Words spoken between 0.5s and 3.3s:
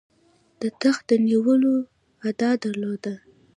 د تخت د نیولو ادعا درلوده.